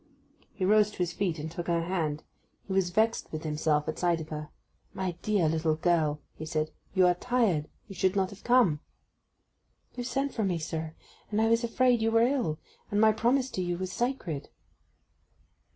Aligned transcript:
He 0.55 0.65
rose 0.65 0.89
to 0.89 0.97
his 0.97 1.13
feet, 1.13 1.37
and 1.37 1.51
took 1.51 1.67
her 1.67 1.83
hand. 1.83 2.23
He 2.65 2.73
was 2.73 2.89
vexed 2.89 3.31
with 3.31 3.43
himself 3.43 3.87
at 3.87 3.99
sight 3.99 4.19
of 4.19 4.29
her. 4.29 4.49
'My 4.95 5.11
dear 5.21 5.47
little 5.47 5.75
girl!' 5.75 6.19
he 6.33 6.43
said. 6.43 6.71
'You 6.95 7.05
are 7.05 7.13
tired—you 7.13 7.93
should 7.93 8.15
not 8.15 8.31
have 8.31 8.43
come.' 8.43 8.79
'You 9.93 10.03
sent 10.03 10.33
for 10.33 10.43
me, 10.43 10.57
sir; 10.57 10.95
and 11.29 11.39
I 11.39 11.47
was 11.49 11.63
afraid 11.63 12.01
you 12.01 12.09
were 12.09 12.25
ill; 12.25 12.57
and 12.89 12.99
my 12.99 13.11
promise 13.11 13.51
to 13.51 13.61
you 13.61 13.77
was 13.77 13.91
sacred. 13.93 14.49